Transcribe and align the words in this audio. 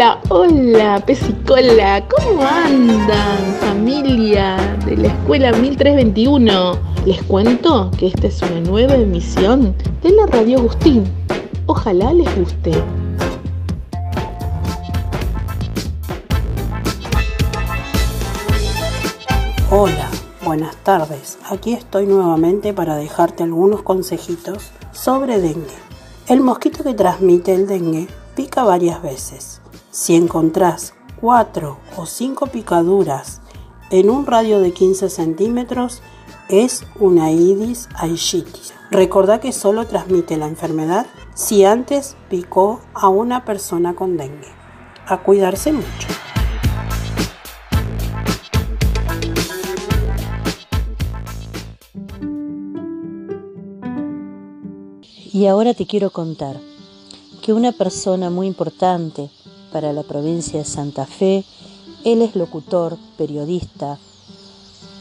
Hola, 0.00 0.18
hola, 0.30 1.02
pesicola, 1.04 2.08
¿cómo 2.08 2.42
andan 2.42 3.36
familia 3.60 4.56
de 4.86 4.96
la 4.96 5.08
escuela 5.08 5.52
1321? 5.52 6.78
Les 7.04 7.22
cuento 7.24 7.90
que 7.98 8.06
esta 8.06 8.28
es 8.28 8.40
una 8.40 8.60
nueva 8.62 8.94
emisión 8.94 9.76
de 10.02 10.10
la 10.12 10.24
Radio 10.24 10.60
Agustín. 10.60 11.04
Ojalá 11.66 12.14
les 12.14 12.34
guste. 12.34 12.72
Hola, 19.70 20.08
buenas 20.46 20.76
tardes. 20.76 21.38
Aquí 21.50 21.74
estoy 21.74 22.06
nuevamente 22.06 22.72
para 22.72 22.96
dejarte 22.96 23.42
algunos 23.42 23.82
consejitos 23.82 24.70
sobre 24.92 25.38
dengue. 25.42 25.76
El 26.26 26.40
mosquito 26.40 26.82
que 26.84 26.94
transmite 26.94 27.54
el 27.54 27.66
dengue 27.66 28.08
pica 28.34 28.64
varias 28.64 29.02
veces. 29.02 29.59
Si 29.92 30.14
encontrás 30.14 30.94
4 31.20 31.76
o 31.96 32.06
5 32.06 32.46
picaduras 32.46 33.40
en 33.90 34.08
un 34.08 34.24
radio 34.24 34.60
de 34.60 34.72
15 34.72 35.10
centímetros, 35.10 36.00
es 36.48 36.84
una 37.00 37.32
Idis 37.32 37.88
aegypti. 37.96 38.60
Recordá 38.92 39.40
que 39.40 39.50
solo 39.50 39.88
transmite 39.88 40.36
la 40.36 40.46
enfermedad 40.46 41.06
si 41.34 41.64
antes 41.64 42.16
picó 42.28 42.80
a 42.94 43.08
una 43.08 43.44
persona 43.44 43.96
con 43.96 44.16
dengue. 44.16 44.46
A 45.06 45.24
cuidarse 45.24 45.72
mucho. 45.72 46.06
Y 55.32 55.46
ahora 55.46 55.74
te 55.74 55.84
quiero 55.86 56.10
contar 56.10 56.60
que 57.42 57.52
una 57.52 57.72
persona 57.72 58.30
muy 58.30 58.46
importante 58.46 59.30
para 59.72 59.92
la 59.92 60.02
provincia 60.02 60.58
de 60.58 60.64
Santa 60.64 61.06
Fe, 61.06 61.44
él 62.04 62.22
es 62.22 62.34
locutor, 62.36 62.96
periodista, 63.16 63.98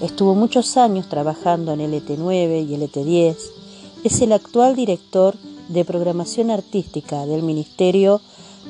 estuvo 0.02 0.36
muchos 0.36 0.78
años 0.78 1.08
trabajando 1.08 1.74
en 1.74 1.80
LT9 1.80 2.68
y 2.68 2.76
LT10, 2.76 3.38
es 4.04 4.22
el 4.22 4.32
actual 4.32 4.76
director 4.76 5.36
de 5.68 5.86
programación 5.86 6.52
artística 6.52 7.26
del 7.26 7.44
Ministerio 7.44 8.22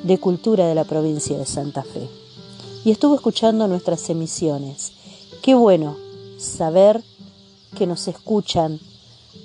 de 0.02 0.18
Cultura 0.18 0.66
de 0.66 0.74
la 0.74 0.84
provincia 0.84 1.36
de 1.38 1.46
Santa 1.46 1.82
Fe. 1.82 2.08
Y 2.84 2.90
estuvo 2.90 3.14
escuchando 3.14 3.68
nuestras 3.68 4.08
emisiones. 4.10 4.92
Qué 5.42 5.54
bueno 5.54 5.96
saber 6.38 7.02
que 7.76 7.86
nos 7.86 8.08
escuchan 8.08 8.80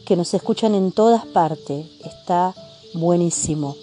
que 0.06 0.16
nos 0.16 0.34
escuchan 0.34 0.76
en 0.76 0.92
todas 0.92 1.26
partes. 1.26 1.88
Está 2.04 2.54
buenísimo. 2.94 3.76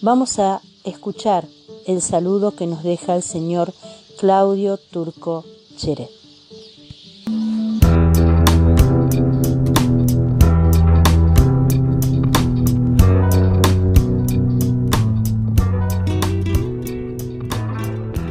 Vamos 0.00 0.38
a 0.38 0.62
escuchar 0.84 1.46
el 1.86 2.00
saludo 2.02 2.54
que 2.54 2.66
nos 2.66 2.82
deja 2.82 3.16
el 3.16 3.22
señor 3.22 3.72
Claudio 4.18 4.76
Turco 4.76 5.44
Cheret. 5.76 6.08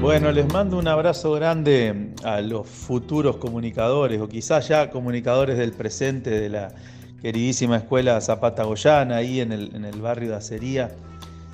Bueno, 0.02 0.32
les 0.32 0.52
mando 0.52 0.78
un 0.78 0.88
abrazo 0.88 1.32
grande 1.34 2.14
a 2.24 2.42
los 2.42 2.68
futuros 2.68 3.38
comunicadores 3.38 4.20
o 4.20 4.28
quizás 4.28 4.68
ya 4.68 4.90
comunicadores 4.90 5.58
del 5.58 5.74
presente 5.74 6.32
de 6.32 6.50
la 6.50 6.74
queridísima 7.22 7.78
escuela 7.78 8.20
Zapata 8.20 8.64
Goyana, 8.64 9.18
ahí 9.18 9.40
en 9.40 9.52
el, 9.52 9.76
en 9.76 9.86
el 9.86 10.02
barrio 10.02 10.32
de 10.32 10.36
Acería. 10.36 10.92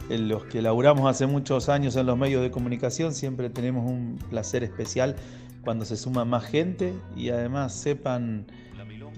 Los 0.09 0.45
que 0.45 0.61
laburamos 0.61 1.09
hace 1.09 1.27
muchos 1.27 1.67
años 1.67 1.95
en 1.97 2.05
los 2.05 2.17
medios 2.17 2.41
de 2.41 2.49
comunicación, 2.49 3.13
siempre 3.13 3.49
tenemos 3.49 3.85
un 3.85 4.17
placer 4.29 4.63
especial 4.63 5.17
cuando 5.63 5.83
se 5.83 5.97
suma 5.97 6.23
más 6.23 6.45
gente 6.45 6.93
y 7.15 7.29
además 7.29 7.73
sepan 7.73 8.45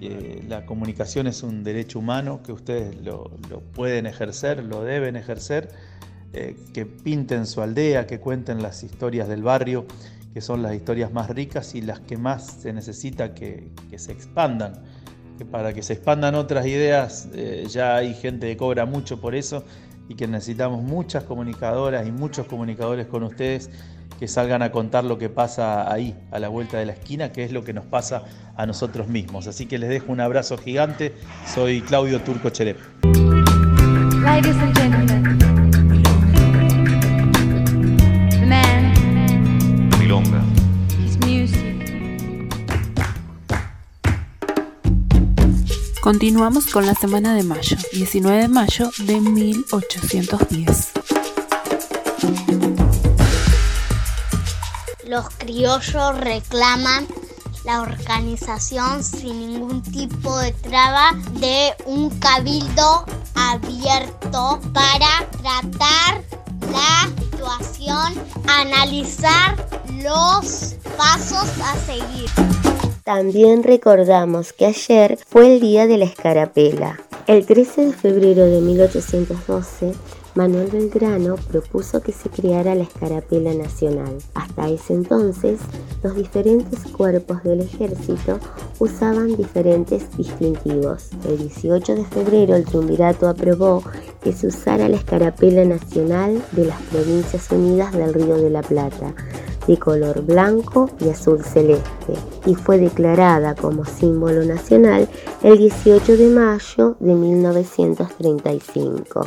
que 0.00 0.42
la 0.48 0.66
comunicación 0.66 1.28
es 1.28 1.44
un 1.44 1.62
derecho 1.62 2.00
humano, 2.00 2.42
que 2.42 2.52
ustedes 2.52 2.96
lo, 3.02 3.30
pueden 3.72 4.06
ejercer, 4.06 4.64
lo 4.64 4.82
deben 4.82 5.14
ejercer, 5.14 5.68
eh, 6.32 6.56
que 6.74 6.86
pinten 6.86 7.46
su 7.46 7.60
aldea, 7.62 8.06
que 8.06 8.18
cuenten 8.18 8.62
las 8.62 8.82
historias 8.82 9.28
del 9.28 9.42
barrio, 9.42 9.86
que 10.34 10.40
son 10.40 10.62
las 10.62 10.74
historias 10.74 11.12
más 11.12 11.30
ricas 11.30 11.74
y 11.74 11.82
las 11.82 12.00
que 12.00 12.16
más 12.16 12.46
se 12.62 12.72
necesita 12.72 13.34
que, 13.34 13.70
que 13.88 13.98
se 13.98 14.10
expandan. 14.10 14.82
Que 15.38 15.44
para 15.44 15.72
que 15.72 15.82
se 15.82 15.92
expandan 15.92 16.34
otras 16.34 16.66
ideas 16.66 17.28
eh, 17.32 17.64
ya 17.68 17.96
hay 17.96 18.14
gente 18.14 18.48
que 18.48 18.56
cobra 18.56 18.86
mucho 18.86 19.20
por 19.20 19.34
eso 19.34 19.64
y 20.10 20.16
que 20.16 20.26
necesitamos 20.26 20.82
muchas 20.82 21.22
comunicadoras 21.22 22.04
y 22.04 22.10
muchos 22.10 22.46
comunicadores 22.46 23.06
con 23.06 23.22
ustedes 23.22 23.70
que 24.18 24.26
salgan 24.26 24.60
a 24.60 24.72
contar 24.72 25.04
lo 25.04 25.18
que 25.18 25.28
pasa 25.28 25.90
ahí, 25.90 26.16
a 26.32 26.40
la 26.40 26.48
vuelta 26.48 26.78
de 26.78 26.86
la 26.86 26.92
esquina, 26.92 27.30
que 27.30 27.44
es 27.44 27.52
lo 27.52 27.62
que 27.62 27.72
nos 27.72 27.84
pasa 27.84 28.24
a 28.56 28.66
nosotros 28.66 29.06
mismos. 29.06 29.46
Así 29.46 29.66
que 29.66 29.78
les 29.78 29.88
dejo 29.88 30.10
un 30.10 30.20
abrazo 30.20 30.58
gigante. 30.58 31.14
Soy 31.46 31.80
Claudio 31.80 32.20
Turco 32.22 32.50
Cherep. 32.50 32.76
Ladies 34.24 34.56
and 34.56 34.76
gentlemen, 34.76 35.39
Continuamos 46.00 46.66
con 46.66 46.86
la 46.86 46.94
semana 46.94 47.34
de 47.34 47.42
mayo, 47.42 47.76
19 47.92 48.40
de 48.40 48.48
mayo 48.48 48.90
de 49.00 49.20
1810. 49.20 50.92
Los 55.06 55.28
criollos 55.36 56.18
reclaman 56.20 57.06
la 57.64 57.82
organización 57.82 59.04
sin 59.04 59.40
ningún 59.40 59.82
tipo 59.82 60.38
de 60.38 60.52
traba 60.52 61.12
de 61.38 61.74
un 61.84 62.08
cabildo 62.18 63.04
abierto 63.34 64.58
para 64.72 65.28
tratar 65.42 66.22
la 66.72 67.10
situación, 67.22 68.14
analizar 68.48 69.66
los 70.02 70.76
pasos 70.96 71.48
a 71.62 71.76
seguir. 71.84 72.79
También 73.04 73.62
recordamos 73.62 74.52
que 74.52 74.66
ayer 74.66 75.18
fue 75.26 75.54
el 75.54 75.60
día 75.60 75.86
de 75.86 75.96
la 75.96 76.04
escarapela. 76.04 77.00
El 77.26 77.46
13 77.46 77.86
de 77.86 77.92
febrero 77.92 78.44
de 78.44 78.60
1812, 78.60 79.94
Manuel 80.34 80.68
Belgrano 80.68 81.36
propuso 81.36 82.02
que 82.02 82.12
se 82.12 82.28
creara 82.28 82.74
la 82.74 82.82
escarapela 82.82 83.54
nacional. 83.54 84.18
Hasta 84.34 84.68
ese 84.68 84.94
entonces, 84.94 85.60
los 86.02 86.14
diferentes 86.14 86.80
cuerpos 86.92 87.42
del 87.42 87.62
ejército 87.62 88.38
usaban 88.78 89.36
diferentes 89.36 90.16
distintivos. 90.16 91.08
El 91.26 91.38
18 91.38 91.94
de 91.94 92.04
febrero 92.04 92.54
el 92.54 92.64
triunvirato 92.64 93.28
aprobó 93.28 93.82
que 94.22 94.32
se 94.32 94.46
usara 94.46 94.88
la 94.88 94.96
escarapela 94.96 95.64
nacional 95.64 96.42
de 96.52 96.66
las 96.66 96.80
Provincias 96.82 97.50
Unidas 97.50 97.92
del 97.92 98.12
Río 98.12 98.36
de 98.36 98.50
la 98.50 98.62
Plata, 98.62 99.14
de 99.66 99.78
color 99.78 100.22
blanco 100.22 100.88
y 101.00 101.10
azul 101.10 101.44
celeste, 101.44 102.14
y 102.46 102.54
fue 102.54 102.78
declarada 102.78 103.54
como 103.54 103.84
símbolo 103.84 104.42
nacional 104.44 105.06
el 105.42 105.58
18 105.58 106.16
de 106.16 106.28
mayo 106.28 106.96
de 107.00 107.14
1935. 107.14 109.26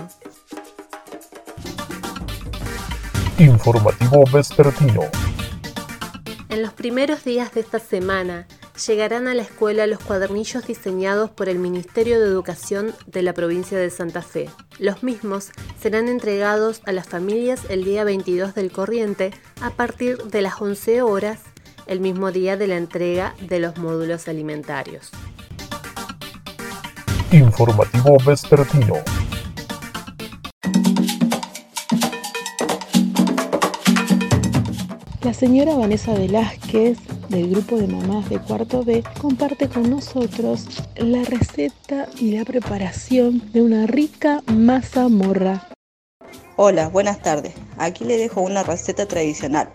Informativo 3.39 4.23
vespertino. 4.31 5.01
En 6.49 6.61
los 6.61 6.73
primeros 6.73 7.23
días 7.23 7.51
de 7.53 7.61
esta 7.61 7.79
semana 7.79 8.45
llegarán 8.87 9.27
a 9.27 9.33
la 9.33 9.43
escuela 9.43 9.87
los 9.87 9.99
cuadernillos 9.99 10.65
diseñados 10.65 11.29
por 11.29 11.49
el 11.49 11.59
Ministerio 11.59 12.19
de 12.19 12.25
Educación 12.25 12.93
de 13.05 13.21
la 13.21 13.33
provincia 13.33 13.77
de 13.77 13.89
Santa 13.89 14.21
Fe. 14.21 14.49
Los 14.79 15.03
mismos 15.03 15.51
serán 15.79 16.07
entregados 16.07 16.81
a 16.85 16.91
las 16.91 17.07
familias 17.07 17.61
el 17.69 17.83
día 17.83 18.03
22 18.03 18.55
del 18.55 18.71
corriente 18.71 19.31
a 19.61 19.69
partir 19.71 20.17
de 20.23 20.41
las 20.41 20.59
11 20.61 21.01
horas, 21.01 21.39
el 21.85 21.99
mismo 21.99 22.31
día 22.31 22.57
de 22.57 22.67
la 22.67 22.77
entrega 22.77 23.35
de 23.41 23.59
los 23.59 23.77
módulos 23.77 24.27
alimentarios. 24.27 25.11
Informativo 27.31 28.17
vespertino. 28.25 28.95
La 35.21 35.33
señora 35.33 35.73
Vanessa 35.75 36.13
Velázquez 36.13 36.97
del 37.29 37.49
grupo 37.49 37.77
de 37.77 37.87
mamás 37.87 38.29
de 38.29 38.39
cuarto 38.39 38.83
B 38.83 39.03
comparte 39.21 39.67
con 39.69 39.89
nosotros 39.89 40.65
la 40.95 41.23
receta 41.23 42.07
y 42.19 42.31
la 42.31 42.45
preparación 42.45 43.41
de 43.51 43.61
una 43.61 43.87
rica 43.87 44.41
mazamorra. 44.47 45.69
Hola, 46.55 46.89
buenas 46.89 47.21
tardes. 47.21 47.53
Aquí 47.77 48.05
le 48.05 48.17
dejo 48.17 48.41
una 48.41 48.63
receta 48.63 49.07
tradicional 49.07 49.69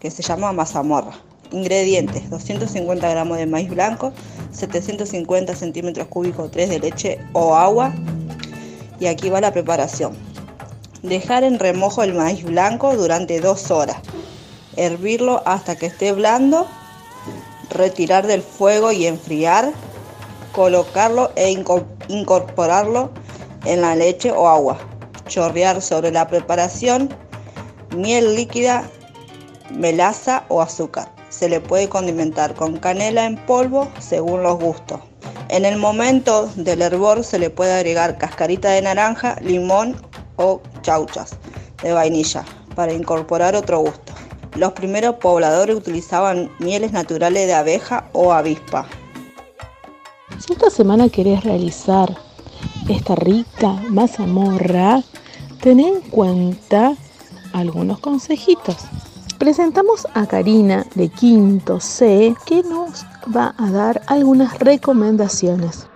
que 0.00 0.10
se 0.10 0.22
llama 0.22 0.52
mazamorra. 0.52 1.12
Ingredientes: 1.50 2.28
250 2.30 3.08
gramos 3.08 3.38
de 3.38 3.46
maíz 3.46 3.70
blanco, 3.70 4.12
750 4.52 5.54
centímetros 5.54 6.08
cúbicos 6.08 6.50
3 6.50 6.68
de 6.68 6.78
leche 6.80 7.18
o 7.32 7.54
agua. 7.54 7.94
Y 9.00 9.06
aquí 9.06 9.30
va 9.30 9.40
la 9.40 9.52
preparación. 9.52 10.12
Dejar 11.02 11.44
en 11.44 11.58
remojo 11.58 12.02
el 12.02 12.14
maíz 12.14 12.44
blanco 12.44 12.96
durante 12.96 13.40
dos 13.40 13.70
horas. 13.70 13.96
Hervirlo 14.76 15.42
hasta 15.46 15.76
que 15.76 15.86
esté 15.86 16.12
blando. 16.12 16.66
Retirar 17.70 18.26
del 18.26 18.42
fuego 18.42 18.92
y 18.92 19.06
enfriar. 19.06 19.72
Colocarlo 20.52 21.30
e 21.36 21.50
incorporarlo 22.08 23.10
en 23.64 23.80
la 23.82 23.94
leche 23.94 24.32
o 24.32 24.48
agua. 24.48 24.78
Chorrear 25.26 25.82
sobre 25.82 26.10
la 26.10 26.26
preparación. 26.26 27.08
Miel 27.96 28.34
líquida, 28.34 28.84
melaza 29.70 30.44
o 30.48 30.62
azúcar. 30.62 31.10
Se 31.28 31.48
le 31.48 31.60
puede 31.60 31.88
condimentar 31.88 32.54
con 32.54 32.78
canela 32.78 33.26
en 33.26 33.36
polvo 33.36 33.88
según 33.98 34.42
los 34.42 34.58
gustos. 34.58 35.00
En 35.50 35.64
el 35.64 35.78
momento 35.78 36.50
del 36.56 36.82
hervor 36.82 37.24
se 37.24 37.38
le 37.38 37.48
puede 37.48 37.72
agregar 37.72 38.18
cascarita 38.18 38.70
de 38.70 38.82
naranja, 38.82 39.36
limón 39.40 39.96
o 40.36 40.60
chauchas 40.82 41.36
de 41.82 41.92
vainilla 41.92 42.44
para 42.74 42.92
incorporar 42.92 43.56
otro 43.56 43.80
gusto. 43.80 44.07
Los 44.58 44.72
primeros 44.72 45.14
pobladores 45.16 45.76
utilizaban 45.76 46.50
mieles 46.58 46.90
naturales 46.90 47.46
de 47.46 47.54
abeja 47.54 48.08
o 48.12 48.32
avispa. 48.32 48.86
Si 50.40 50.52
esta 50.52 50.68
semana 50.68 51.08
querés 51.08 51.44
realizar 51.44 52.18
esta 52.88 53.14
rica 53.14 53.68
mazamorra, 53.88 55.00
ten 55.60 55.78
en 55.78 56.00
cuenta 56.00 56.96
algunos 57.52 58.00
consejitos. 58.00 58.78
Presentamos 59.38 60.08
a 60.14 60.26
Karina 60.26 60.84
de 60.96 61.08
Quinto 61.08 61.78
C 61.78 62.34
que 62.44 62.64
nos 62.64 63.06
va 63.34 63.54
a 63.58 63.70
dar 63.70 64.02
algunas 64.08 64.58
recomendaciones. 64.58 65.86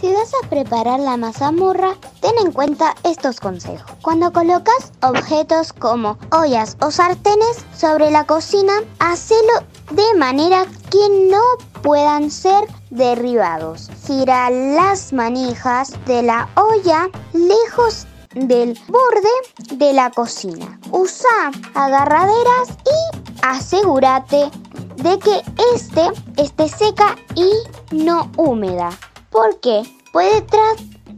Si 0.00 0.12
vas 0.12 0.32
a 0.42 0.48
preparar 0.48 0.98
la 0.98 1.16
mazamorra, 1.16 1.94
ten 2.26 2.44
en 2.44 2.52
cuenta 2.52 2.94
estos 3.04 3.38
consejos. 3.38 3.88
Cuando 4.02 4.32
colocas 4.32 4.92
objetos 5.02 5.72
como 5.72 6.18
ollas 6.32 6.76
o 6.80 6.90
sartenes 6.90 7.64
sobre 7.76 8.10
la 8.10 8.24
cocina, 8.24 8.72
hacelo 8.98 9.62
de 9.92 10.18
manera 10.18 10.66
que 10.90 11.28
no 11.30 11.40
puedan 11.82 12.30
ser 12.32 12.66
derribados. 12.90 13.90
Gira 14.04 14.50
las 14.50 15.12
manijas 15.12 15.92
de 16.06 16.24
la 16.24 16.48
olla 16.56 17.08
lejos 17.32 18.08
del 18.34 18.76
borde 18.88 19.76
de 19.76 19.92
la 19.92 20.10
cocina. 20.10 20.80
Usa 20.90 21.52
agarraderas 21.74 22.70
y 22.84 23.36
asegúrate 23.42 24.50
de 24.96 25.18
que 25.20 25.42
este 25.74 26.08
esté 26.38 26.68
seca 26.68 27.14
y 27.36 27.50
no 27.94 28.28
húmeda, 28.36 28.90
porque 29.30 29.82
puede 30.12 30.44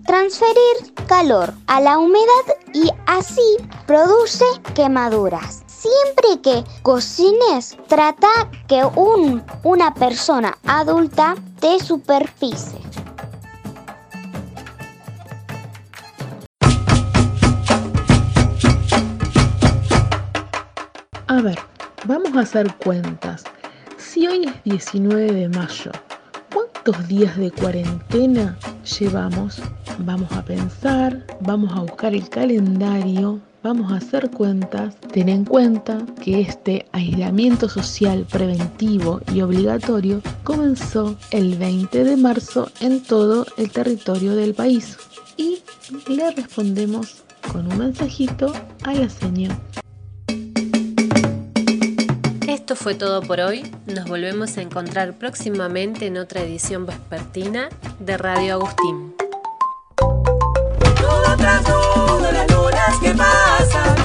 transferir 0.04 0.97
calor 1.08 1.54
a 1.66 1.80
la 1.80 1.98
humedad 1.98 2.44
y 2.74 2.90
así 3.06 3.56
produce 3.86 4.44
quemaduras. 4.74 5.64
Siempre 5.66 6.40
que 6.42 6.64
cocines, 6.82 7.76
trata 7.88 8.28
que 8.68 8.84
un, 8.84 9.42
una 9.62 9.94
persona 9.94 10.58
adulta 10.66 11.34
te 11.60 11.80
supervise. 11.80 12.78
A 21.26 21.40
ver, 21.40 21.58
vamos 22.04 22.36
a 22.36 22.40
hacer 22.40 22.74
cuentas. 22.76 23.44
Si 23.96 24.26
hoy 24.26 24.44
es 24.44 24.64
19 24.64 25.32
de 25.32 25.48
mayo, 25.48 25.90
¿cuántos 26.52 27.08
días 27.08 27.36
de 27.36 27.50
cuarentena 27.50 28.58
llevamos? 28.98 29.62
Vamos 30.00 30.30
a 30.32 30.44
pensar, 30.44 31.26
vamos 31.40 31.72
a 31.72 31.80
buscar 31.80 32.14
el 32.14 32.28
calendario, 32.28 33.40
vamos 33.62 33.90
a 33.92 33.96
hacer 33.96 34.30
cuentas. 34.30 34.94
Ten 35.12 35.28
en 35.28 35.44
cuenta 35.44 35.98
que 36.22 36.40
este 36.40 36.86
aislamiento 36.92 37.68
social 37.68 38.24
preventivo 38.30 39.20
y 39.34 39.42
obligatorio 39.42 40.22
comenzó 40.44 41.16
el 41.32 41.56
20 41.56 42.04
de 42.04 42.16
marzo 42.16 42.70
en 42.80 43.02
todo 43.02 43.44
el 43.56 43.70
territorio 43.70 44.36
del 44.36 44.54
país. 44.54 44.96
Y 45.36 45.58
le 46.08 46.30
respondemos 46.30 47.24
con 47.52 47.66
un 47.70 47.78
mensajito 47.78 48.52
a 48.84 48.94
la 48.94 49.08
señora. 49.08 49.58
Esto 52.46 52.76
fue 52.76 52.94
todo 52.94 53.20
por 53.22 53.40
hoy. 53.40 53.70
Nos 53.86 54.08
volvemos 54.08 54.56
a 54.58 54.62
encontrar 54.62 55.18
próximamente 55.18 56.06
en 56.06 56.18
otra 56.18 56.42
edición 56.42 56.86
vespertina 56.86 57.68
de 57.98 58.16
Radio 58.16 58.54
Agustín. 58.54 59.17
Tras 61.48 61.64
todo, 61.64 62.30
las 62.30 62.50
lunas 62.50 62.98
que 63.00 63.14
pasan. 63.14 63.97